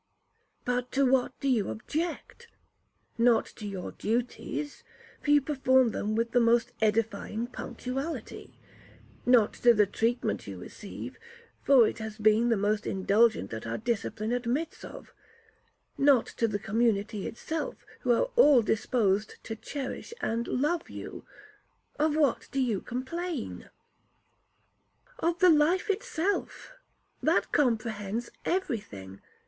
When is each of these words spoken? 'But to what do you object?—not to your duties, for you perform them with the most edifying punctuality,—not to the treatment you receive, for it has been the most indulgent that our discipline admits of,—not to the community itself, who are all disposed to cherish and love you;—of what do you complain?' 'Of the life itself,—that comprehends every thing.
'But 0.65 0.91
to 0.93 1.05
what 1.05 1.39
do 1.39 1.47
you 1.47 1.69
object?—not 1.69 3.45
to 3.55 3.67
your 3.67 3.91
duties, 3.91 4.83
for 5.21 5.29
you 5.29 5.41
perform 5.41 5.91
them 5.91 6.15
with 6.15 6.31
the 6.31 6.39
most 6.39 6.71
edifying 6.81 7.45
punctuality,—not 7.45 9.53
to 9.53 9.73
the 9.75 9.85
treatment 9.85 10.47
you 10.47 10.57
receive, 10.57 11.19
for 11.61 11.87
it 11.87 11.99
has 11.99 12.17
been 12.17 12.49
the 12.49 12.57
most 12.57 12.87
indulgent 12.87 13.51
that 13.51 13.67
our 13.67 13.77
discipline 13.77 14.31
admits 14.31 14.83
of,—not 14.83 16.25
to 16.25 16.47
the 16.47 16.57
community 16.57 17.27
itself, 17.27 17.85
who 17.99 18.11
are 18.11 18.31
all 18.35 18.63
disposed 18.63 19.35
to 19.43 19.55
cherish 19.55 20.15
and 20.19 20.47
love 20.47 20.89
you;—of 20.89 22.15
what 22.15 22.47
do 22.51 22.59
you 22.59 22.81
complain?' 22.81 23.69
'Of 25.19 25.37
the 25.37 25.51
life 25.51 25.91
itself,—that 25.91 27.51
comprehends 27.51 28.31
every 28.47 28.79
thing. 28.79 29.21